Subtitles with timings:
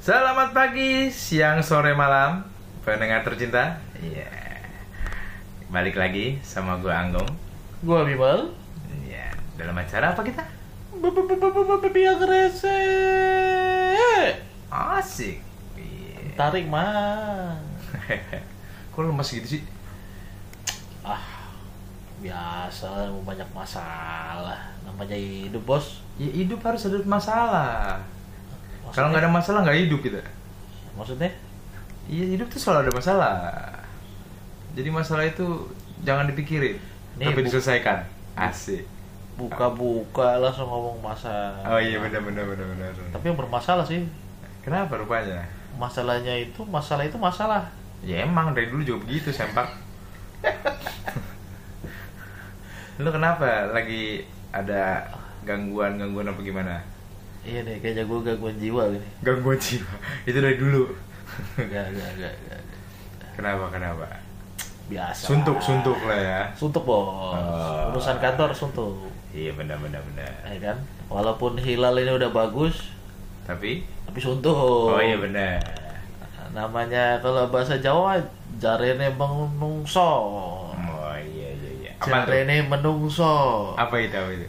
[0.00, 2.40] Selamat pagi, siang, sore, malam
[2.80, 4.32] Pendengar tercinta Iya
[5.68, 7.28] Balik lagi sama gue Anggong
[7.84, 8.48] Gua Bimal.
[9.04, 10.40] Iya Dalam acara apa kita?
[11.92, 12.80] Biar rese.
[14.72, 15.44] Asik
[15.76, 17.60] Iya Tarik mah.
[18.96, 19.62] Kok lemes gitu sih?
[21.04, 21.20] Ah,
[22.24, 24.72] biasa banyak masalah.
[24.88, 26.03] Namanya hidup bos.
[26.14, 27.98] Ya hidup harus ada masalah
[28.82, 30.22] Maksudnya- Kalau nggak ada masalah nggak hidup kita
[30.94, 31.30] Maksudnya?
[32.06, 33.34] Iya hidup tuh selalu ada masalah
[34.74, 35.46] Jadi masalah itu
[36.06, 36.78] jangan dipikirin
[37.18, 37.98] Nih, Tapi diselesaikan
[38.34, 38.86] Asik
[39.34, 41.58] Buka-buka langsung ngomong masalah.
[41.66, 42.94] Oh iya benar benar benar benar.
[43.10, 44.06] Tapi yang bermasalah sih.
[44.62, 45.42] Kenapa rupanya?
[45.74, 47.66] Masalahnya itu, masalah itu masalah.
[48.06, 49.66] Ya emang dari dulu juga begitu sempak.
[53.02, 54.22] Lu kenapa lagi
[54.54, 55.02] ada
[55.44, 56.74] gangguan gangguan apa gimana?
[57.44, 59.08] Iya nih, kayaknya gue gangguan jiwa gini.
[59.20, 59.92] Gangguan jiwa.
[60.28, 60.88] Itu dari dulu.
[61.56, 62.62] Gak, gak, gak, gak.
[63.34, 64.06] kenapa kenapa?
[64.84, 65.28] Biasa.
[65.28, 66.40] Suntuk suntuk lah ya.
[66.52, 67.36] Suntuk bos.
[67.36, 67.88] Oh.
[67.90, 69.08] Urusan kantor suntuk.
[69.30, 70.30] Iya benar benar benar.
[70.46, 70.76] Ya kan?
[71.08, 72.92] Walaupun hilal ini udah bagus,
[73.44, 74.56] Tapi tapi suntuk.
[74.88, 75.58] oh iya benar.
[76.54, 78.14] namanya kalau bahasa Jawa
[78.56, 80.06] jarene menungso
[80.70, 81.90] Oh iya iya iya.
[81.98, 84.46] Apa jarene menungso Apa itu apa itu?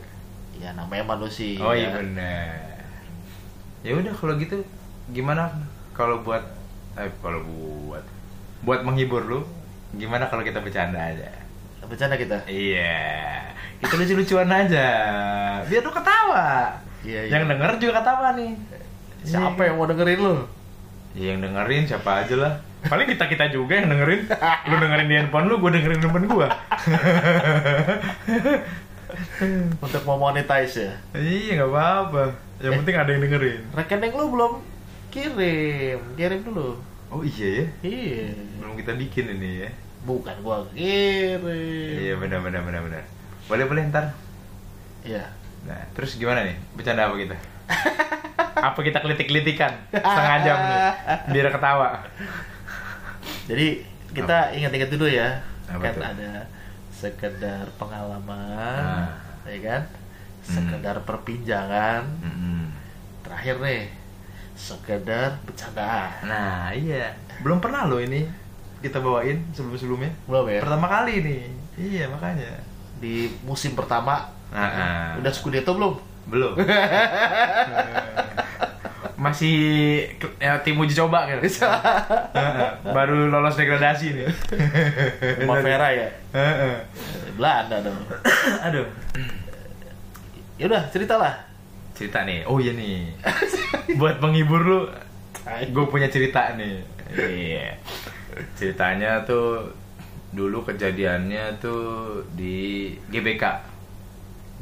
[0.65, 2.81] Ya namanya manusia Oh iya benar.
[3.85, 4.65] Ya udah kalau gitu
[5.13, 5.53] gimana
[5.93, 6.41] kalau buat
[6.97, 8.01] eh kalau buat
[8.65, 9.39] buat menghibur lu
[9.93, 11.29] gimana kalau kita bercanda aja?
[11.85, 13.45] bercanda kita Iya.
[13.77, 14.87] Kita lucu-lucuan aja.
[15.69, 16.73] Biar lu ketawa.
[17.05, 17.37] Iya, iya.
[17.37, 18.57] Yang denger juga ketawa nih.
[19.21, 19.69] siapa Iya.
[19.69, 20.35] yang mau dengerin lu
[21.15, 22.53] Ya, yang dengerin siapa aja lah.
[22.85, 24.25] Paling kita kita juga yang dengerin.
[24.65, 26.49] Lu dengerin di handphone lu, gue dengerin di handphone gua.
[29.83, 32.23] untuk mau monetize ya iya nggak apa-apa.
[32.57, 32.77] Yang Eh.
[32.79, 33.61] penting ada yang dengerin.
[33.71, 34.53] rekening lu belum
[35.09, 37.65] kirim kirim dulu Oh iya ya.
[37.81, 39.69] iya Belum kita bikin ini ya.
[40.01, 41.41] bukan gua kirim
[41.95, 43.03] Iya benar benar benar benar.
[43.45, 44.09] Boleh boleh ntar.
[45.01, 45.23] iya
[45.63, 46.53] Nah, terus gimana nih?
[46.71, 47.33] Bercanda apa kita?
[48.67, 50.79] apa kita kelitik-kelitikan setengah jam nih
[51.33, 52.01] biar ketawa?
[53.45, 55.27] jadi kita ingat-ingat dulu ya
[55.67, 56.03] Apa kan tuh?
[56.03, 56.29] ada
[57.05, 59.13] sekedar pengalaman Ah.
[59.45, 59.81] ya kan
[60.41, 62.65] sekedar perbincangan Mm-mm.
[63.21, 63.83] terakhir nih
[64.55, 67.13] sekedar bercandaan Nah, iya.
[67.39, 68.25] Belum pernah loh ini
[68.79, 70.09] kita bawain sebelum-sebelumnya.
[70.25, 71.41] belum ya Pertama kali nih.
[71.75, 72.51] Iya, makanya.
[72.95, 75.07] di musim pertama Ah, ah.
[75.19, 76.55] udah Scudetto belum belum.
[79.25, 79.57] Masih
[80.37, 81.41] ya, tim uji coba kan.
[82.93, 84.29] Baru lolos degradasi nih.
[85.41, 86.09] Primavera ya?
[86.29, 86.77] Heeh.
[87.33, 87.97] Belanda dong.
[88.69, 88.85] Aduh.
[90.61, 91.33] ya udah ceritalah.
[91.97, 92.45] Cerita nih.
[92.45, 93.17] Oh iya nih.
[93.97, 94.79] Buat menghibur lu
[95.73, 96.85] gue punya cerita nih.
[97.17, 97.81] Iya.
[98.53, 99.73] Ceritanya tuh
[100.35, 103.41] dulu kejadiannya tuh di GBK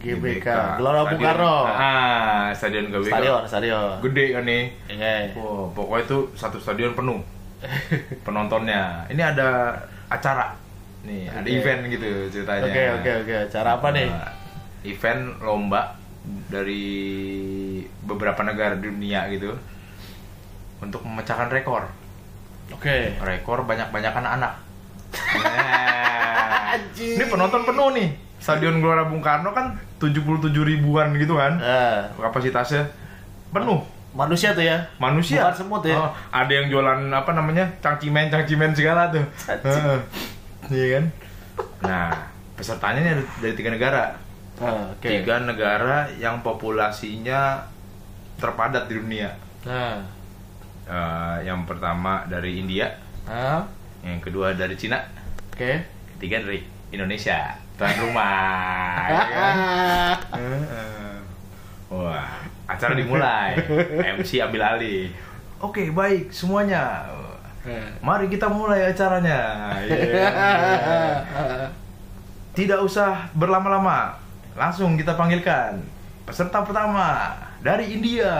[0.03, 0.47] GBK
[0.77, 1.55] Gelora Bung Karno.
[1.63, 4.03] Ah stadion GBK stadion stadion.
[4.03, 4.63] Gede kan nih?
[4.91, 5.31] Iya.
[5.39, 7.23] Wah, pokoknya tuh satu stadion penuh.
[8.27, 9.07] Penontonnya.
[9.07, 9.79] Ini ada
[10.11, 10.51] acara.
[11.07, 11.55] Nih ada Oke.
[11.55, 12.67] event gitu ceritanya.
[12.67, 13.35] Oke oke oke.
[13.47, 14.07] Cara apa nih?
[14.11, 14.31] Nah,
[14.83, 15.95] event lomba
[16.51, 16.83] dari
[18.03, 19.55] beberapa negara di dunia gitu
[20.83, 21.87] untuk memecahkan rekor.
[22.75, 23.15] Oke.
[23.23, 24.53] Rekor banyak-banyakan anak.
[25.33, 27.21] Nah, Anjing.
[27.21, 28.09] ini penonton penuh nih
[28.43, 31.55] stadion Gelora Bung Karno kan 77 ribuan gitu kan?
[31.55, 32.83] Nah, kapasitasnya
[33.55, 33.79] penuh.
[34.11, 34.83] Manusia tuh ya.
[34.99, 35.47] Manusia.
[35.47, 35.95] Bukan semut ya?
[35.95, 37.63] Oh, ada yang jualan apa namanya?
[37.79, 39.23] Cangcimen cangcimen segala tuh.
[39.47, 39.97] Heeh.
[40.75, 41.05] iya kan?
[41.87, 42.11] Nah
[42.53, 44.03] pesertanya ini ada dari tiga negara.
[44.59, 45.07] Ah, oke.
[45.07, 47.63] Tiga negara yang populasinya
[48.37, 49.31] terpadat di dunia.
[49.63, 50.03] Nah
[50.83, 52.91] Eh, yang pertama dari India.
[53.23, 53.63] Ah,
[54.03, 54.99] yang kedua dari Cina.
[55.55, 55.79] Oke.
[56.15, 56.59] Ketiga dari
[56.91, 59.55] Indonesia tuan rumah ya kan?
[61.93, 62.25] Wah,
[62.65, 63.53] acara dimulai.
[64.17, 65.13] MC ambil alih.
[65.61, 67.05] Oke, baik semuanya.
[68.01, 69.71] Mari kita mulai acaranya.
[69.85, 70.27] Iya.
[72.57, 74.17] Tidak usah berlama-lama.
[74.57, 75.81] Langsung kita panggilkan
[76.25, 78.33] peserta pertama dari India.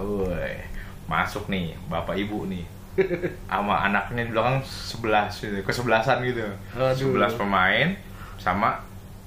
[0.00, 0.64] Woi,
[1.10, 2.64] masuk nih Bapak Ibu nih.
[3.50, 6.46] Sama anaknya di belakang sebelas gitu, kesebelasan gitu.
[6.94, 7.94] Sebelas pemain
[8.40, 8.80] sama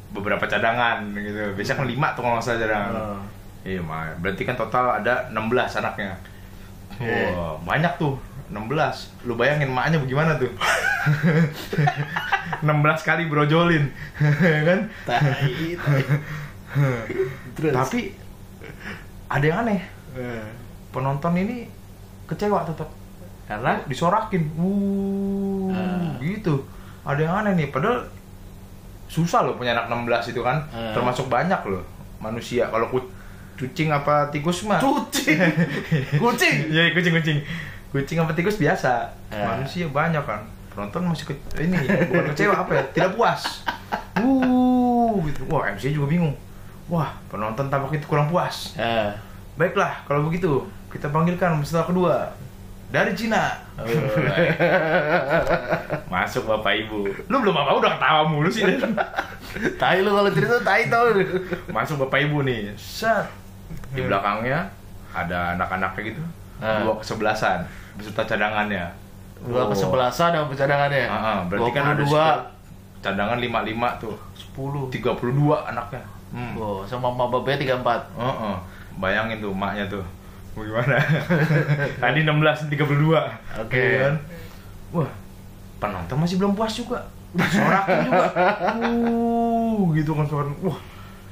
[0.10, 1.54] beberapa cadangan gitu.
[1.54, 2.92] Biasanya kan lima tuh kalau nggak salah cadangan.
[2.94, 3.20] Oh.
[3.64, 3.80] Iya,
[4.20, 6.20] berarti kan total ada 16 anaknya.
[7.00, 8.20] Wah, banyak tuh.
[8.52, 9.26] 16.
[9.26, 10.52] Lu bayangin maknya bagaimana tuh?
[12.62, 13.88] 16 kali brojolin.
[14.68, 14.80] kan?
[15.08, 16.04] tai tai.
[17.56, 17.74] Terus?
[17.74, 18.00] Tapi
[19.30, 19.82] ada yang aneh.
[20.14, 20.46] Eh.
[20.94, 21.66] penonton ini
[22.30, 22.86] kecewa tetap
[23.50, 26.14] Karena disorakin wuh Ah.
[26.22, 26.62] gitu
[27.02, 28.06] ada yang aneh nih padahal
[29.14, 30.58] susah loh punya anak 16 itu kan.
[30.74, 30.90] Ah.
[30.90, 31.86] termasuk banyak loh
[32.18, 32.66] manusia.
[32.74, 33.14] Kalau ku-
[33.54, 34.82] kucing apa tikus mah?
[34.82, 35.38] Kucing.
[36.24, 36.56] kucing.
[36.74, 37.38] Iya kucing kucing.
[37.94, 39.06] Kucing apa tikus biasa.
[39.30, 39.54] Ah.
[39.54, 40.42] manusia banyak kan.
[40.74, 41.78] Penonton masih ke, ini
[42.10, 42.84] bukan kecewa apa ya?
[42.90, 43.62] Tidak puas.
[44.18, 45.46] Wuh gitu.
[45.46, 46.34] Wah MC juga bingung.
[46.90, 48.74] Wah penonton tampak itu kurang puas.
[48.76, 49.14] Eh.
[49.54, 52.26] baiklah kalau begitu kita panggilkan peserta kedua
[52.94, 53.90] dari Cina Oh,
[56.08, 57.10] Masuk bapak ibu.
[57.26, 58.62] Lu belum apa udah ketawa mulu sih.
[59.76, 61.10] tai lu kalau cerita tai tau.
[61.70, 62.70] Masuk bapak ibu nih.
[62.78, 63.26] Set.
[63.92, 64.70] Di belakangnya
[65.10, 66.22] ada anak-anaknya gitu.
[66.62, 66.86] Ah.
[66.86, 67.66] Dua kesebelasan
[67.98, 68.86] beserta cadangannya.
[69.42, 69.74] Dua Oh.
[69.74, 71.06] kesebelasan sama cadangannya.
[71.10, 72.26] Ah, ah, berarti kan ada dua,
[73.02, 74.16] cadangan 55 tuh.
[74.38, 74.86] sepuluh.
[74.88, 76.06] 32 anaknya.
[76.30, 76.54] Hmm.
[76.58, 78.06] Oh, sama mama babe tiga empat.
[78.14, 78.56] Heeh.
[78.98, 80.06] Bayangin tuh maknya tuh.
[80.54, 80.98] Mau gimana?
[82.04, 82.78] Tadi 16 32.
[83.66, 83.74] Oke.
[83.74, 84.16] Iya kan?
[84.94, 85.12] Wah,
[85.82, 87.02] penonton masih belum puas juga.
[87.34, 88.26] Sorakin juga.
[88.78, 90.54] Uh, gitu kan sorakin.
[90.62, 90.78] Wah,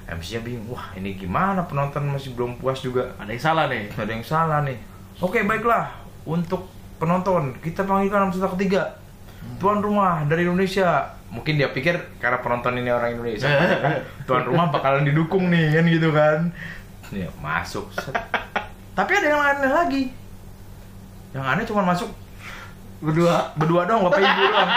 [0.09, 0.73] MC-nya bingung.
[0.73, 3.13] Wah, ini gimana penonton masih belum puas juga.
[3.21, 3.94] Ada yang salah nih.
[3.94, 4.77] Ada yang salah nih.
[5.21, 5.94] Oke, baiklah.
[6.25, 6.65] Untuk
[6.97, 8.97] penonton, kita panggilkan peserta ketiga.
[9.62, 11.18] Tuan rumah dari Indonesia.
[11.29, 13.50] Mungkin dia pikir karena penonton ini orang Indonesia.
[14.27, 16.39] Tuan rumah bakalan didukung nih kan gitu kan.
[17.13, 17.85] Ya, masuk.
[18.92, 20.04] Tapi ada yang aneh lagi.
[21.32, 22.10] Yang aneh cuma masuk
[23.02, 23.50] Berdua.
[23.58, 24.70] berdua doang bapak ibu doang.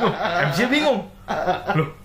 [0.00, 0.14] Loh,
[0.48, 1.00] MC bingung.
[1.76, 2.00] Loh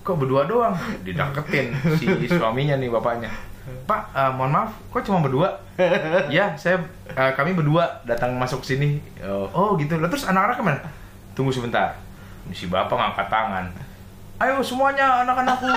[0.00, 0.74] kok berdua doang?
[1.04, 3.30] Dideketin si suaminya nih bapaknya.
[3.86, 5.54] Pak eh, mohon maaf kok cuma berdua?
[6.34, 6.82] Ya saya
[7.14, 8.98] eh, kami berdua datang masuk sini.
[9.22, 10.00] Oh, oh gitu.
[10.00, 10.80] Lah terus anak-anak ke mana?
[11.36, 11.94] Tunggu sebentar.
[12.50, 13.66] Si bapak ngangkat tangan.
[14.40, 15.68] Ayo semuanya anak-anakku.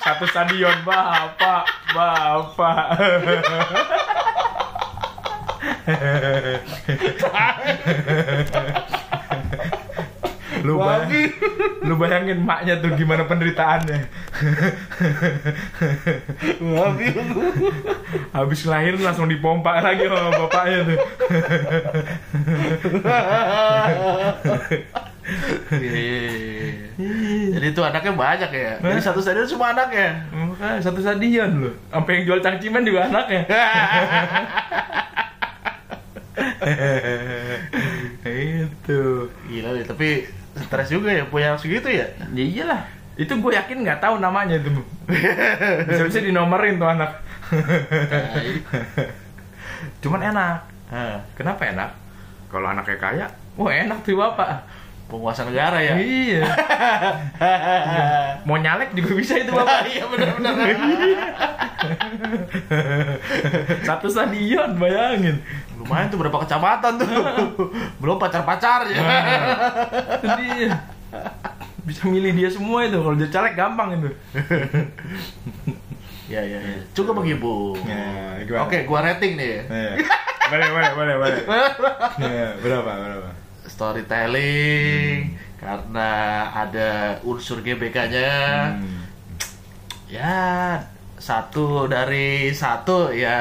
[0.00, 2.96] Satu stadion bapak bapak
[10.60, 11.32] lu bayangin,
[11.88, 14.00] lu bayangin maknya tuh gimana penderitaannya.
[18.36, 20.98] Habis lahir langsung dipompa lagi sama bapaknya tuh.
[25.70, 26.90] Iya.
[27.56, 28.72] Jadi itu anaknya banyak ya.
[28.82, 30.26] Jadi satu stadion semua anaknya.
[30.82, 31.74] Satu stadion loh.
[31.88, 33.46] Sampai yang jual cangcimen juga anaknya
[38.70, 39.00] itu
[39.48, 40.08] Gila deh, tapi
[40.56, 42.06] stres juga ya punya segitu ya.
[42.34, 42.82] ya iyalah.
[43.16, 44.80] Itu gue yakin nggak tahu namanya tuh
[45.88, 47.20] bisa bisa dinomerin tuh anak.
[50.00, 50.56] Cuman enak.
[51.36, 51.90] Kenapa enak?
[52.50, 53.26] Kalau anaknya kaya.
[53.60, 54.64] Wah enak tuh bapak.
[55.10, 55.98] Penguasa negara ya.
[55.98, 56.46] iya.
[58.46, 59.86] Mau nyalek juga bisa itu bapak.
[59.90, 60.54] Iya benar-benar.
[63.88, 65.40] satu stadion bayangin
[65.80, 67.08] Lumayan tuh berapa kecamatan tuh.
[68.04, 69.00] Belum pacar-pacar ya.
[70.20, 70.76] Itu dia
[71.80, 74.10] bisa milih dia semua itu kalau dia caleg gampang itu
[76.30, 76.78] Ya ya ya.
[76.94, 77.74] Cukup menghibur.
[77.82, 78.62] Ya, gimana?
[78.70, 79.66] Oke, gua rating nih.
[80.50, 81.42] boleh boleh boleh boleh
[82.22, 83.30] ya, berapa berapa
[83.66, 86.10] Storytelling karena
[86.54, 88.30] ada unsur GBK-nya.
[88.78, 89.02] Hmm.
[90.06, 90.38] Ya
[91.18, 93.38] satu dari satu ya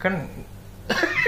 [0.00, 0.24] kan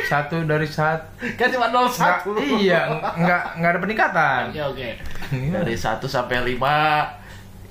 [0.03, 2.27] satu dari satu kan cuma 01
[2.59, 4.89] iya nggak nggak ada peningkatan Oke oke.
[5.31, 5.61] Iya.
[5.61, 6.59] Dari 1 sampai 5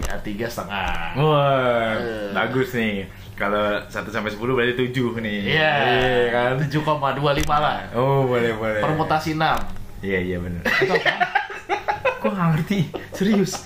[0.02, 1.14] ya tiga setengah.
[1.16, 2.32] wah Eh.
[2.32, 5.74] bagus nih kalau 1 sampai 10 berarti 7 nih Iya.
[6.32, 7.22] kan 7,25
[7.52, 7.82] lah.
[7.92, 9.42] oh boleh boleh Permutasi 6.
[10.02, 10.64] iya iya benar
[12.18, 12.80] kok nggak ngerti
[13.12, 13.66] serius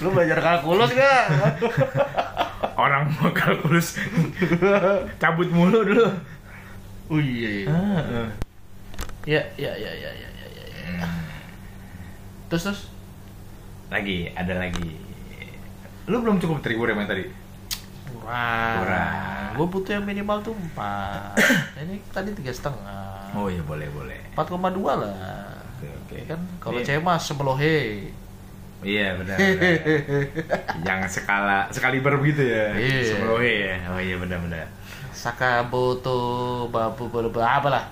[0.00, 1.26] Lu belajar kalkulus gak?
[2.72, 3.98] orang mau kalkulus
[5.18, 6.06] cabut mulu dulu
[7.10, 7.48] Oh iya.
[7.60, 7.66] iya.
[7.68, 8.28] Ah, ah.
[9.26, 10.64] Ya ya ya ya ya ya ya.
[10.96, 11.08] ya.
[12.48, 12.82] Terus terus.
[13.90, 14.94] lagi ada lagi
[16.06, 17.26] lu belum cukup terigu yang tadi
[18.06, 18.76] Kurang.
[18.80, 19.50] Kurang.
[19.52, 21.34] Gue butuh yang minimal tuh 4
[21.82, 23.34] Ini tadi tiga setengah.
[23.34, 24.46] oh iya boleh boleh 4,2
[24.78, 25.10] lah.
[25.74, 26.86] oke oke Ya kan kalau Iya.
[26.98, 28.10] cemas semelohe.
[28.80, 29.70] iya benar, benar.
[30.86, 33.10] yang skala sekaliber begitu ya Iya.
[33.10, 34.66] Semelohe ya oh iya benar benar
[35.12, 37.84] Sakaboto babu babu apa lah?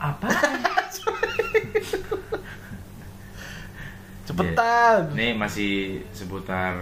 [0.00, 0.28] apa
[4.24, 5.10] Cepetan.
[5.12, 6.72] ini masih seputar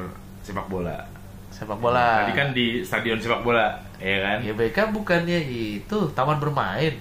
[0.45, 1.01] sepak bola
[1.49, 2.23] Sepak bola.
[2.23, 6.95] tadi kan di stadion sepak bola ya kan GBK bukannya itu taman bermain.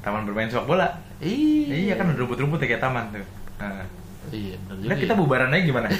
[0.00, 0.88] taman bermain sepak bola
[1.20, 1.68] Iya.
[1.68, 3.26] iya kan ada rumput-rumput ya kayak taman tuh
[3.60, 3.84] Nah.
[4.30, 4.88] Iya, juga.
[4.88, 5.88] Nah, kita bubaran aja gimana?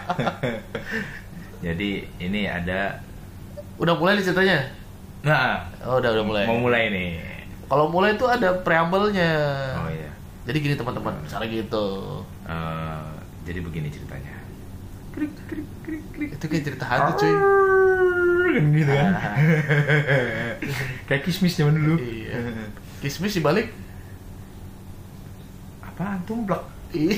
[1.64, 2.98] Jadi ini ada
[3.80, 4.58] Udah mulai nih ceritanya?
[5.20, 6.44] Nah, Oh, udah udah mulai.
[6.44, 7.10] mau mulai nih.
[7.64, 9.32] Kalau mulai itu ada preambelnya.
[9.74, 10.10] Oh iya.
[10.44, 11.86] Jadi gini teman-teman, misalnya gitu.
[12.42, 13.08] Eh,
[13.42, 14.36] jadi begini ceritanya.
[15.10, 16.30] Krik krik krik krik.
[16.34, 17.32] Itu kayak cerita hantu cuy.
[18.50, 19.12] Kan gitu kan.
[21.06, 21.94] Kayak kismis zaman dulu.
[21.96, 22.66] Iya.
[22.98, 23.70] Kismis dibalik.
[25.80, 26.58] Apaan tumplek?
[26.90, 27.14] Iya.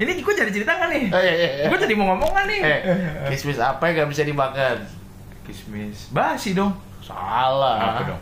[0.00, 1.04] Ini gue jadi cerita nggak nih?
[1.12, 1.64] Oh, iya, iya, iya.
[1.68, 2.60] Gue jadi mau ngomong nggak nih?
[2.64, 2.80] Eh,
[3.28, 4.76] kismis apa yang gak bisa dimakan?
[5.44, 6.72] Kismis basi dong.
[7.04, 8.00] Salah.
[8.00, 8.20] Apa dong?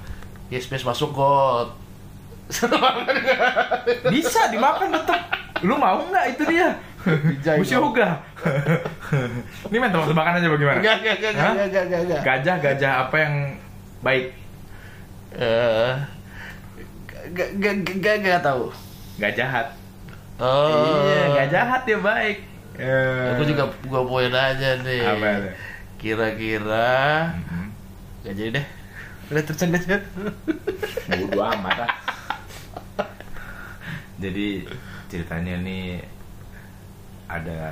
[0.50, 1.70] Kismis masuk got.
[4.14, 5.20] Bisa dimakan tetep.
[5.62, 6.74] Lu mau nggak itu dia?
[7.54, 8.18] Musi ogah.
[9.70, 10.78] Ini main tebak-tebakan aja bagaimana?
[10.82, 11.52] Enggak, enggak, Hah?
[11.54, 12.20] enggak, enggak, enggak, enggak.
[12.26, 13.34] Gajah, gajah apa yang
[14.02, 14.26] baik?
[15.38, 15.92] Eh,
[17.30, 18.72] enggak, enggak, enggak, enggak tahu.
[19.22, 19.66] Gak jahat.
[20.38, 21.02] Oh.
[21.02, 22.38] Iya, gak jahat dia baik.
[22.78, 23.34] Eh.
[23.34, 25.02] Aku juga gua poin aja nih.
[25.02, 25.50] Apa itu?
[25.98, 26.94] Kira-kira
[27.34, 27.66] Mhm.
[28.22, 28.66] Gak jadi deh.
[29.34, 29.98] Udah terusan aja.
[31.10, 31.90] Bodo amat ah.
[34.22, 34.66] Jadi
[35.10, 36.02] ceritanya nih
[37.28, 37.62] ada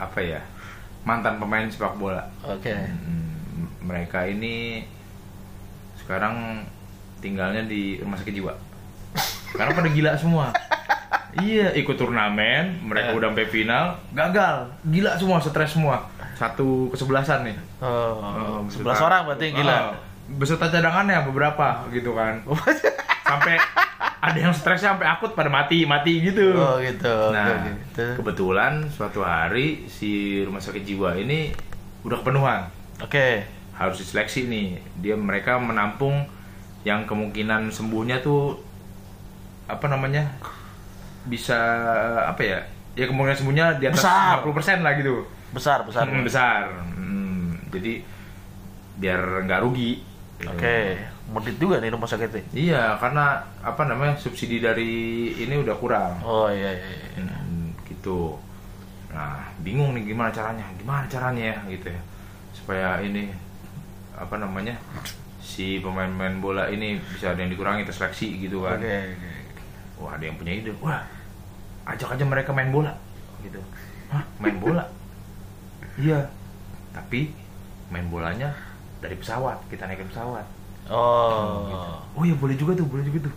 [0.00, 0.40] apa ya
[1.02, 2.22] mantan pemain sepak bola.
[2.46, 2.70] Oke.
[2.72, 4.86] Hmm, mereka ini
[5.98, 6.66] sekarang
[7.18, 8.54] tinggalnya di rumah sakit jiwa.
[9.58, 10.54] Karena pada gila semua.
[11.34, 13.16] Iya, ikut turnamen, mereka Eh.
[13.16, 15.96] udah sampai final, gagal, gila semua, stres semua,
[16.36, 17.56] satu kesebelasan nih.
[17.80, 19.72] Oh, Oh, sebelas orang berarti yang gila.
[19.72, 19.92] Oh,
[20.36, 22.44] beserta cadangannya beberapa gitu kan.
[23.24, 23.56] Sampai
[24.22, 26.52] ada yang stresnya sampai akut pada mati, mati gitu.
[26.52, 27.32] Oh gitu.
[27.32, 28.20] Nah, gitu.
[28.20, 31.48] kebetulan suatu hari si rumah sakit jiwa ini
[32.04, 32.68] udah kepenuhan.
[33.00, 33.48] Oke.
[33.72, 34.78] Harus diseleksi nih.
[35.00, 36.28] Dia mereka menampung
[36.84, 38.60] yang kemungkinan sembuhnya tuh
[39.64, 40.28] apa namanya?
[41.26, 41.58] Bisa
[42.26, 42.58] apa ya?
[42.92, 44.44] Ya kemungkinan sembuhnya di atas Besar.
[44.44, 45.14] 50% lah gitu.
[45.52, 46.04] Besar, besar.
[46.08, 46.62] Hmm, besar.
[46.96, 48.04] Hmm, jadi
[48.96, 50.00] biar nggak rugi.
[50.48, 50.98] Oke.
[51.32, 52.42] Medit juga nih rumah sakit ini.
[52.72, 56.18] Iya, karena apa namanya subsidi dari ini udah kurang.
[56.24, 56.88] Oh iya iya.
[57.16, 57.22] iya.
[57.22, 58.36] Hmm, gitu.
[59.12, 60.66] Nah, bingung nih gimana caranya?
[60.76, 62.00] Gimana caranya ya gitu ya.
[62.52, 63.32] Supaya ini
[64.16, 64.76] apa namanya?
[65.42, 68.80] Si pemain-pemain bola ini bisa ada yang dikurangi tes seleksi gitu kan.
[68.80, 68.88] Oke.
[68.88, 69.30] oke.
[70.02, 70.74] Wah, ada yang punya ide.
[70.82, 71.06] Wah,
[71.86, 72.92] ajak aja mereka main bola
[73.40, 73.62] gitu.
[74.10, 74.84] Hah, main bola?
[75.94, 76.26] iya.
[76.90, 77.32] Tapi
[77.88, 78.52] main bolanya
[78.98, 80.44] dari pesawat, kita naikin pesawat.
[80.90, 81.96] Oh.
[82.12, 83.34] Oh ya boleh juga tuh, boleh juga tuh.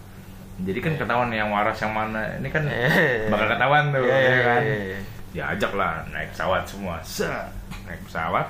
[0.55, 2.39] Jadi kan ketahuan yang waras yang mana.
[2.39, 3.27] Ini kan Eh.
[3.27, 4.62] bakal ketahuan tuh, Iya, ya iya, kan.
[4.63, 5.00] iya.
[5.31, 6.95] Diajak lah naik pesawat semua.
[7.03, 7.51] Set,
[7.84, 8.48] naik pesawat.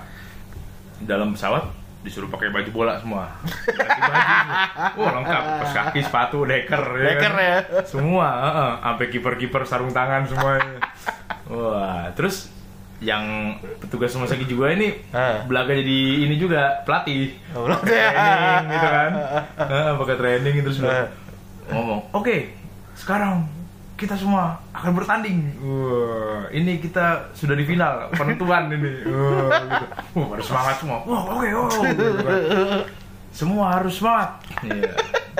[1.03, 1.65] Dalam pesawat
[2.05, 3.33] disuruh pakai baju bola semua.
[3.41, 3.74] Baju.
[3.74, 4.93] semua.
[4.95, 6.83] Wah lengkap, pas kaki, sepatu, deker.
[6.95, 7.41] Deker kan.
[7.41, 7.57] ya.
[7.83, 8.71] Semua, heeh.
[8.79, 10.77] sampai kiper-kiper sarung tangan semuanya.
[11.45, 12.53] Wah, terus
[12.97, 15.43] yang petugas rumah sakit juga ini Ah.
[15.43, 19.12] belaga jadi ini juga pelatih Oh, training gitu kan
[19.67, 21.12] Heeh, pakai training terus Ah.
[21.67, 22.55] ngomong oke
[22.95, 23.43] sekarang
[23.96, 29.86] kita semua akan bertanding wah ini kita sudah di final penentuan ini wah gitu.
[30.14, 32.40] wah pada semangat semua wah oke oh, gitu kan.
[33.32, 34.30] semua harus semangat
[34.62, 34.92] Iya.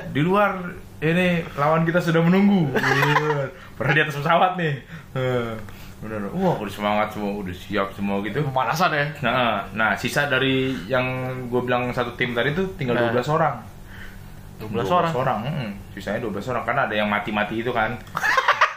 [0.10, 0.56] di luar
[0.98, 3.52] ini lawan kita sudah menunggu Iya.
[3.74, 4.74] pernah di atas pesawat nih
[5.14, 5.52] Heeh.
[6.00, 9.06] bener wah udah semangat semua udah siap semua gitu Pemanasan ya.
[9.20, 11.04] Nah, nah sisa dari yang
[11.48, 13.12] gue bilang satu tim tadi tuh tinggal Nah.
[13.12, 13.56] 12 orang.
[14.56, 15.12] 12 orang.
[15.12, 15.40] orang.
[15.44, 17.96] mm, Sisanya 12 orang karena ada yang mati-mati itu kan.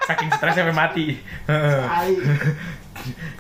[0.09, 1.05] Saking stresnya sampai mati.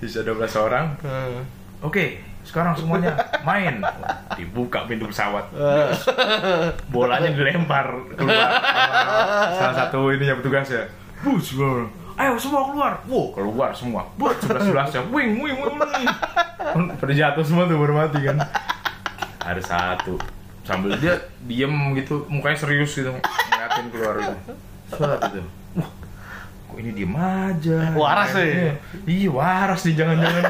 [0.04, 0.92] Sisa 12 orang.
[1.00, 1.40] Eh.
[1.80, 3.80] Oke, sekarang semuanya main.
[4.37, 5.48] Dibuka pintu pesawat.
[6.92, 8.50] Bolanya dilempar keluar.
[9.56, 10.84] Salah satu ini ya petugas ya.
[11.25, 11.56] Bus.
[12.18, 12.92] Ayo semua keluar.
[13.06, 14.02] Wow, keluar semua.
[14.18, 15.02] Buat sebelas sebelasnya.
[15.08, 16.06] Wing, wing, wing, wing.
[16.98, 18.42] Pada jatuh semua tuh baru mati kan.
[19.38, 20.18] Ada satu
[20.66, 21.16] sambil dia
[21.48, 24.37] diem gitu, mukanya serius gitu, ngeliatin keluar gitu.
[24.92, 25.40] Suat itu.
[26.78, 27.90] Ini diem aja.
[27.90, 28.47] Waras nih.
[28.54, 30.44] Iya, Iya, waras nih jangan-jangan.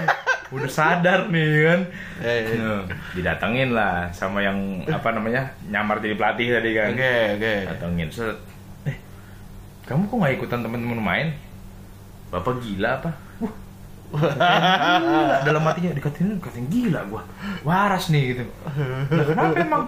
[0.53, 1.81] Udah sadar nih kan.
[2.21, 2.61] Eh, eh.
[2.61, 2.85] Nah,
[3.17, 6.93] didatengin lah sama yang apa namanya nyamar jadi pelatih tadi kan.
[6.93, 7.55] Oke, oke.
[7.73, 8.37] Datengin set.
[8.85, 8.97] Eh,
[9.89, 11.29] kamu kok nggak ikutan temen-temen main?
[12.29, 13.11] Bapak gila apa?
[13.41, 13.55] Wah,
[14.13, 14.33] gila.
[15.49, 17.23] dalam hatinya dikatain dikatain gila gua.
[17.65, 18.45] Waras nih gitu.
[19.17, 19.85] Lah, kenapa emang?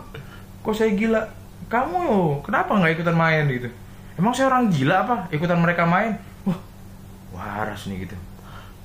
[0.64, 1.20] Kok saya gila?
[1.68, 3.68] Kamu kenapa nggak ikutan main gitu?
[4.16, 5.16] Emang saya orang gila apa?
[5.32, 6.16] Ikutan mereka main?
[7.40, 8.16] Waras nih gitu.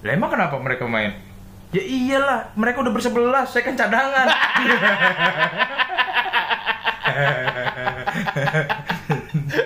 [0.08, 1.12] Lah emang kenapa mereka main?
[1.76, 4.32] Ya iyalah, mereka udah bersebelas, saya kan cadangan.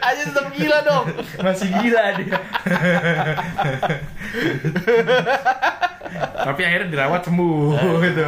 [0.01, 1.05] Aja tetap gila dong.
[1.38, 2.34] Masih gila dia.
[6.50, 8.25] Tapi akhirnya dirawat sembuh gitu.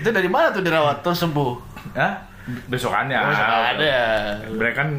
[0.00, 1.52] Itu dari mana tuh dirawat terus sembuh?
[2.00, 2.24] Hah?
[2.72, 3.18] Besokannya.
[3.76, 4.00] Ada.
[4.56, 4.90] Mereka kan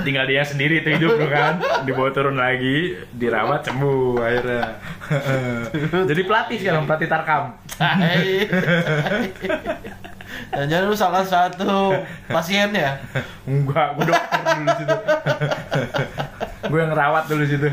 [0.00, 4.64] tinggal dia sendiri tuh hidup tuh kan dibawa turun lagi dirawat sembuh akhirnya
[6.10, 7.44] jadi pelatih sekarang pelatih tarkam.
[10.50, 11.90] Dan jangan lu salah satu
[12.26, 12.98] pasiennya.
[13.44, 14.96] enggak gue dokter dulu situ
[16.60, 17.66] gue yang ngerawat dulu situ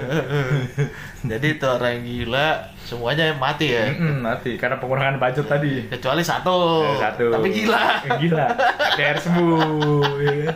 [1.28, 2.50] Jadi itu orang gila
[2.82, 3.92] semuanya mati ya.
[3.92, 6.82] Mm-mm, mati karena pengurangan budget tadi Kecuali satu.
[6.88, 7.84] Eh, satu Tapi gila.
[8.18, 8.48] gila
[8.96, 10.50] ATR sembuh ya.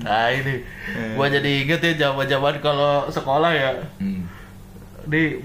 [0.00, 0.62] Nah ini,
[1.12, 3.70] gua jadi inget ya zaman-zaman kalau sekolah ya.
[3.96, 4.24] Hmm.
[5.04, 5.42] Di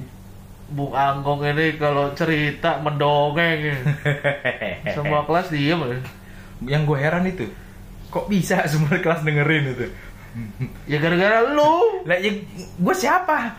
[0.68, 3.78] Bung Anggong ini kalau cerita mendongeng ya.
[4.96, 5.98] Semua kelas diem ya.
[6.60, 7.48] yang gue heran itu
[8.10, 9.88] kok bisa semua kelas dengerin itu
[10.84, 12.04] Ya gara-gara lu.
[12.04, 12.36] lah ya
[12.76, 13.56] gue siapa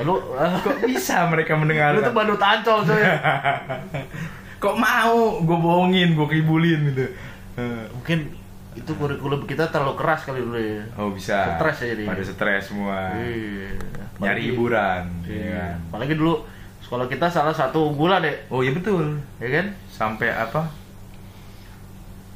[0.00, 0.16] Lu,
[0.64, 3.04] kok bisa mereka mendengar lu tuh badut ancol coy.
[4.56, 7.06] kok mau gue bohongin gue kibulin gitu
[7.92, 8.39] Mungkin
[8.80, 10.80] itu kurikulum kita terlalu keras kali dulu ya.
[10.94, 12.04] oh bisa Stres ya jadi.
[12.04, 13.76] pada stres semua Iya.
[14.18, 15.36] nyari hiburan Iya.
[15.36, 15.74] ya kan?
[15.90, 16.34] Apalagi dulu
[16.80, 19.66] sekolah kita salah satu unggulan deh, oh iya betul ya kan?
[19.86, 20.64] sampai apa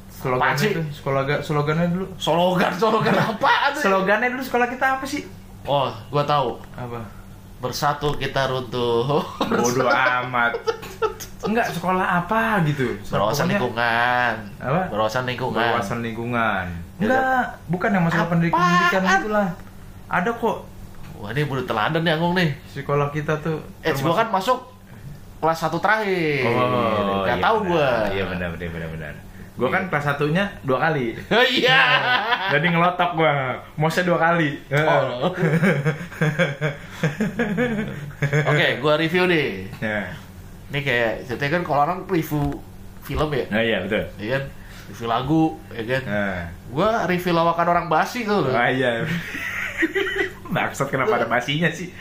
[0.07, 3.13] slogannya itu slogan slogannya dulu Slogan, slogan
[3.75, 3.83] sih?
[3.83, 5.23] slogannya dulu sekolah kita apa sih
[5.65, 6.61] Oh, gua tahu.
[6.71, 7.01] apa
[7.57, 9.23] Bersatu kita runtuh.
[9.61, 10.53] bodoh amat
[11.41, 14.33] enggak sekolah apa gitu Berwawasan lingkungan.
[14.57, 14.81] Apa?
[14.89, 15.61] Berwawasan lingkungan.
[15.61, 19.47] berwawasan lingkungan Ya, enggak bukan yang masalah pendidikan pendidikan itulah
[20.07, 20.57] ada kok
[21.15, 22.49] Wah, ini buru teladan nih Anggung nih.
[22.67, 24.57] sekolah kita tuh Eh, gua kan masuk
[25.37, 26.43] kelas 1 terakhir.
[26.43, 27.69] oh Gak iya tahu benar.
[27.69, 27.89] gua.
[28.09, 29.13] iya benar benar benar benar
[29.55, 31.15] gua kan kelas satunya dua kali
[31.57, 31.81] Iya.
[32.51, 35.31] jadi ngelotok gua mosnya dua kali Oh.
[38.45, 39.69] Oke, gua review nih.
[39.77, 40.11] ya
[40.65, 42.57] Ini kayak ceritanya kan kalau orang review
[42.99, 44.43] film ya, nah iya betul ya kan?
[44.85, 46.01] Review lagu, ya kan?
[46.03, 48.49] nah Gua review lawakan orang basi tuh.
[48.49, 49.05] ah iya
[50.55, 51.91] Maksud kenapa ada basinya sih?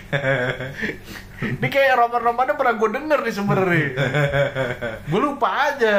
[1.58, 3.86] Ini kayak roman-romannya pernah gue denger nih sebenarnya.
[5.10, 5.96] gue lupa aja.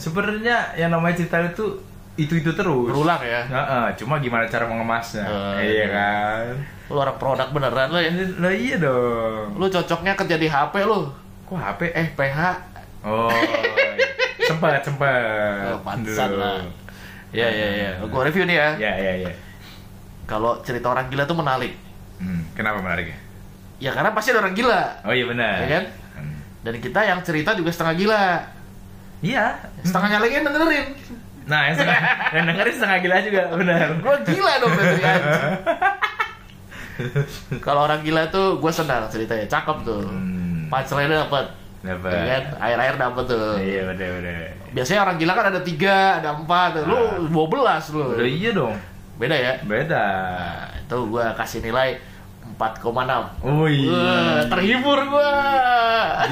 [0.00, 1.84] Sebenarnya yang namanya cerita itu
[2.16, 2.88] itu itu terus.
[2.88, 3.44] Berulang ya.
[3.44, 5.28] Heeh, cuma gimana cara mengemasnya?
[5.28, 5.86] Oh, iya iya.
[5.92, 6.44] kan.
[6.88, 8.10] Lu orang produk beneran lo ya.
[8.40, 9.60] Lah iya dong.
[9.60, 11.12] Lu cocoknya kerja di HP lu.
[11.44, 11.80] Kok HP?
[11.92, 12.40] Eh, PH.
[13.04, 13.30] Oh.
[14.48, 15.76] sempat sempat.
[15.76, 16.64] Oh, pantesan lah.
[17.30, 17.90] Ya, ya, ya.
[18.00, 18.68] Gue review nih ya.
[18.80, 19.32] Ya ya ya.
[20.24, 21.87] Kalau cerita orang gila tuh menarik.
[22.18, 23.18] Hmm, kenapa menariknya?
[23.78, 24.82] Ya karena pasti ada orang gila.
[25.06, 25.56] Oh iya benar.
[25.62, 25.84] Ya kan?
[26.18, 26.38] Hmm.
[26.66, 28.24] Dan kita yang cerita juga setengah gila.
[29.22, 29.44] Iya.
[29.82, 30.86] Setengahnya lagi yang dengerin.
[31.48, 32.00] Nah, yang, setengah,
[32.36, 33.86] yang dengerin setengah gila juga, benar.
[34.02, 35.52] Gue gila dong berarti anjing.
[37.64, 40.02] Kalau orang gila tuh gue senang ceritanya, cakep tuh.
[40.04, 40.66] Hmm.
[40.68, 41.46] Punchline dapat.
[41.78, 42.10] Dapat.
[42.10, 42.42] Ya kan?
[42.58, 43.54] Air-air dapat tuh.
[43.62, 44.34] Iya benar benar.
[44.74, 46.70] Biasanya orang gila kan ada tiga, ada empat.
[46.84, 48.18] Lu dua belas lu.
[48.18, 48.74] Udah iya dong.
[49.18, 49.54] Beda ya?
[49.62, 50.04] Beda.
[50.36, 51.98] Nah, itu gue kasih nilai
[52.58, 52.82] 4,6.
[53.46, 54.42] Oh Wah, iya.
[54.50, 55.30] terhibur gue.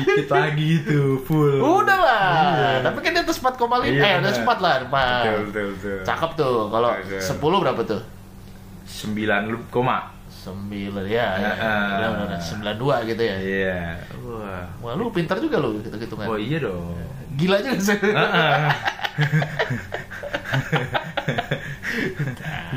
[0.03, 1.62] Dikit lagi tuh full.
[1.62, 2.27] Udah lah.
[2.51, 2.91] Iya.
[2.91, 3.87] Tapi kan di atas 4,5.
[3.87, 4.75] Iya, eh, atas 4 lah.
[4.91, 4.91] 4.
[4.91, 5.99] Betul betul betul.
[6.03, 6.67] Cakep tuh.
[6.75, 7.23] Kalau Oke.
[7.23, 8.03] 10 berapa tuh?
[8.91, 10.11] Sembilan lu koma.
[10.27, 11.39] 9 ya.
[11.39, 11.55] ya.
[11.95, 12.43] Benar, benar.
[12.43, 13.37] 92 gitu ya.
[13.39, 14.03] Iya.
[14.27, 14.67] Wah.
[14.83, 16.27] Wah, lu pintar juga lu gitu-gitungan.
[16.27, 16.91] Oh iya dong.
[17.39, 17.99] Gila juga sih.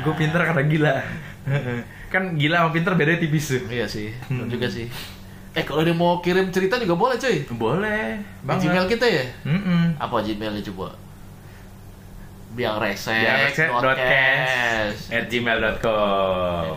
[0.00, 0.94] Gue pinter karena gila.
[2.10, 3.62] Kan gila sama pinter beda tipis tuh.
[3.66, 4.44] iya sih, Hmm.
[4.44, 4.90] juga sih.
[5.50, 7.42] Eh, kalau dia mau kirim cerita juga boleh, cuy.
[7.50, 8.18] Boleh.
[8.40, 9.24] Di Gmail kita ya?
[9.42, 9.94] Mm-mm.
[9.96, 10.94] Apa Gmailnya coba?
[12.50, 15.06] Biang resek, Biarrese dot dot cash.
[15.08, 16.74] at gmail.com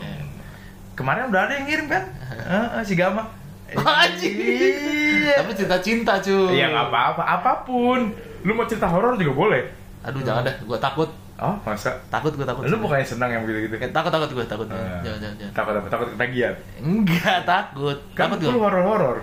[0.93, 2.03] Kemarin udah ada yang ngirim kan?
[2.23, 3.25] Heeh, si Gama.
[4.13, 5.33] Iya.
[5.39, 6.53] Tapi cerita cinta cuy.
[6.53, 8.13] Iya nggak apa-apa, apa pun.
[8.41, 9.61] Lu mau cerita horor juga boleh.
[10.03, 11.09] Aduh jangan dah, gue takut.
[11.43, 11.91] Oh masa?
[12.07, 12.63] Takut gue takut.
[12.63, 13.91] Lu bukannya senang yang begitu-gitu kan?
[13.91, 14.63] takut takut gue takut.
[14.71, 15.53] Eh, Jangan jangan jangan.
[15.53, 15.87] Takut apa?
[15.91, 16.55] Takut ketagihan.
[16.79, 17.97] Enggak takut.
[18.15, 19.17] Kan takut lu horor-horor.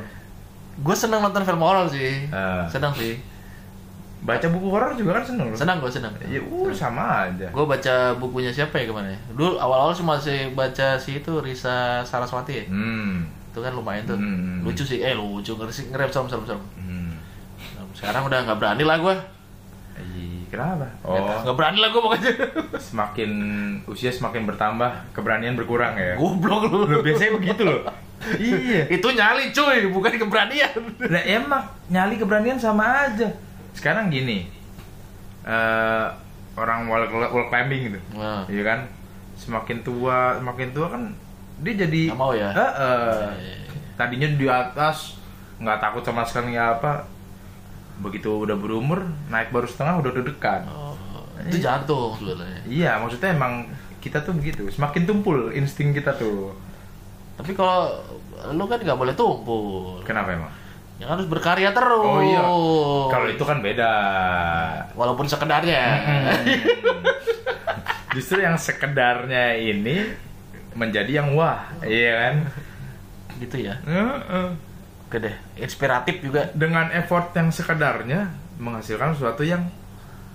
[0.84, 2.28] Gue seneng nonton film horor sih.
[2.28, 2.68] Ah.
[2.68, 3.16] Senang sih.
[4.20, 5.56] Baca buku horor juga kan seneng lu.
[5.56, 6.12] Senang gue senang.
[6.28, 7.48] Ya, uh, sama aja.
[7.48, 9.18] Gue baca bukunya siapa ya ke mana ya?
[9.32, 12.64] Dulu awal-awal cuma sih baca si itu Risa Saraswati ya.
[12.68, 13.24] Hmm.
[13.48, 14.20] Itu kan lumayan tuh.
[14.20, 14.60] Hmm.
[14.60, 15.00] Lucu sih.
[15.00, 16.62] Eh lucu ngerti ngerem serem serem serem.
[16.76, 17.16] Hmm.
[17.96, 19.39] Sekarang udah nggak berani lah gue.
[20.50, 20.86] Kenapa?
[21.06, 22.32] Oh, Nggak berani lah gue pokoknya.
[22.90, 23.30] semakin
[23.86, 26.18] usia semakin bertambah, keberanian berkurang ya.
[26.18, 26.90] Goblok lu.
[26.90, 27.86] Loh, biasanya begitu loh.
[28.36, 28.84] iya.
[28.90, 30.74] Itu nyali cuy, bukan keberanian.
[31.06, 33.30] Lah emang nyali keberanian sama aja.
[33.72, 34.50] Sekarang gini.
[35.40, 36.06] eh
[36.52, 38.00] orang wall, wall climbing gitu.
[38.12, 38.44] Nah.
[38.44, 38.80] Iya kan?
[39.38, 41.02] Semakin tua, semakin tua kan
[41.60, 42.50] dia jadi Nggak mau ya?
[42.52, 42.66] Iya,
[43.38, 43.56] iya, iya.
[43.96, 45.16] Tadinya di atas
[45.60, 47.04] nggak takut sama sekali apa
[48.00, 50.96] begitu udah berumur naik baru setengah udah deg-degan Oh,
[51.42, 52.60] itu jantung sebenarnya.
[52.64, 56.56] iya maksudnya emang kita tuh begitu semakin tumpul insting kita tuh
[57.34, 57.88] Tapi kalau
[58.50, 60.00] lu kan nggak boleh tumpul.
[60.02, 60.52] kenapa emang
[60.96, 61.96] Ya harus berkarya terus.
[61.98, 62.44] oh iya
[63.06, 63.92] kalau itu kan beda
[64.92, 65.80] walaupun sekedarnya.
[68.10, 70.12] justru yang sekedarnya ini
[70.72, 72.34] menjadi yang wah iya kan
[73.38, 73.80] gitu ya.
[73.80, 74.48] Heeh.
[75.10, 76.46] Oke deh, inspiratif juga.
[76.54, 79.66] dengan effort yang sekedarnya menghasilkan sesuatu yang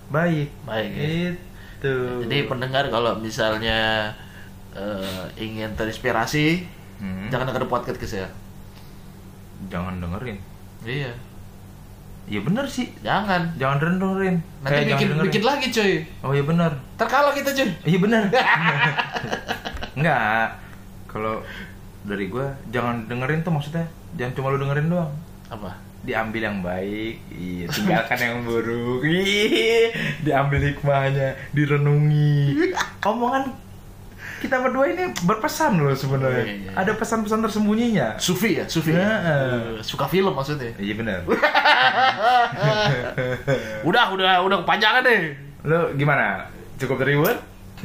[0.06, 0.90] baik Baik.
[0.92, 1.32] Ya.
[1.72, 4.12] itu Jadi pendengar kalau misalnya
[4.70, 7.28] eh, ingin terinspirasi, Hmm.
[7.28, 8.28] jangan denger podcast ke saya.
[9.66, 10.36] jangan dengerin
[10.82, 11.12] Iya,
[12.26, 13.52] iya bener sih jangan.
[13.54, 15.92] jangan dengerin Nanti Kayak bikin bikin lagi cuy.
[16.20, 17.68] oh iya bener Terkalah kita cuy.
[17.82, 18.22] iya bener
[19.96, 20.52] enggak
[21.06, 21.40] kalau
[22.06, 25.10] dari gua jangan dengerin tuh maksudnya jangan cuma lu dengerin doang
[25.50, 25.70] Apa?
[26.06, 29.90] diambil yang baik, iya, tinggalkan yang buruk, Ih,
[30.22, 32.54] diambil hikmahnya, direnungi.
[33.02, 33.50] Omongan
[34.38, 36.44] kita berdua ini berpesan loh sebenarnya.
[36.44, 36.70] Oh, iya, iya.
[36.78, 38.22] Ada pesan-pesan tersembunyinya.
[38.22, 38.94] Sufi ya, Sufi.
[38.94, 39.02] Heeh.
[39.02, 40.70] Eh, Suka film maksudnya.
[40.78, 41.26] Iya benar.
[43.88, 45.34] Udah, udah, udah kepanjangan deh.
[45.66, 46.46] Lo gimana?
[46.78, 47.34] Cukup terhibur?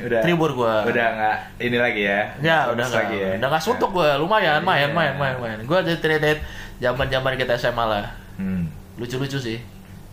[0.01, 0.19] Udah.
[0.21, 0.83] Terhibur gua.
[0.83, 2.19] Udah nggak ini lagi ya?
[2.41, 3.29] Ya udah nggak, lagi ya.
[3.37, 4.91] udah nggak suntuk gue, lumayan, main, Iya.
[4.91, 5.57] main, main, main.
[5.61, 6.39] Gue jadi terlihat
[6.77, 8.67] zaman zaman kita SMA lah, Hmm.
[8.97, 9.57] lucu-lucu sih.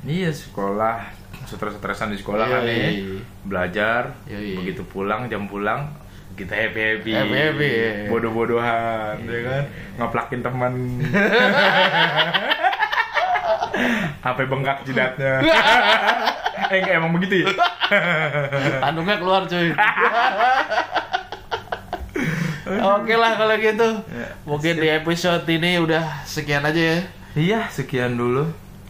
[0.02, 1.08] Iya sekolah,
[1.44, 2.68] stres-stresan di sekolah kan Yoi.
[2.68, 2.92] nih.
[3.42, 4.56] Belajar, Yoi.
[4.56, 5.88] begitu pulang jam pulang
[6.34, 7.90] kita happy happy, Happy-happy, iya.
[8.06, 9.62] bodoh-bodohan, ya kan,
[9.98, 10.72] ngeplakin teman,
[14.22, 15.42] sampai bengkak jidatnya.
[16.74, 17.46] eh emang begitu ya?
[18.82, 19.72] Tandungnya keluar cuy.
[22.68, 23.88] Oke lah kalau gitu.
[24.12, 26.98] Ya, Mungkin di episode ini udah sekian aja ya.
[27.32, 28.44] Iya, sekian dulu.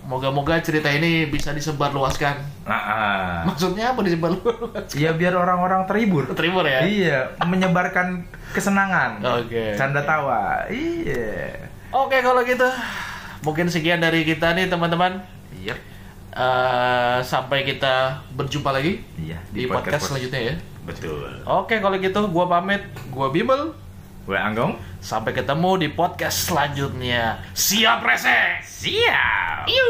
[0.09, 2.65] Moga-moga cerita ini bisa disebarluaskan.
[2.65, 3.39] Nah, ah.
[3.45, 4.99] Maksudnya apa disebarluaskan?
[4.99, 6.27] Iya biar orang-orang terhibur.
[6.33, 6.81] Terhibur ya?
[6.83, 8.25] Iya, menyebarkan
[8.57, 9.21] kesenangan.
[9.21, 9.77] Oke.
[9.77, 10.65] Canda tawa.
[10.73, 11.69] Iya.
[11.93, 12.67] Oke kalau gitu.
[13.45, 15.23] Mungkin sekian dari kita nih teman-teman.
[15.55, 15.77] Iya.
[16.29, 20.55] Eh, sampai kita berjumpa lagi Iya, di, podcast, selanjutnya ya.
[20.85, 21.29] Betul.
[21.45, 23.73] Oke kalau gitu gua pamit, gua Bimel.
[24.29, 24.77] Gue Anggong.
[25.01, 27.41] Sampai ketemu di podcast selanjutnya.
[27.57, 28.61] Siap rese.
[28.61, 29.65] Siap.
[29.73, 29.89] Iu.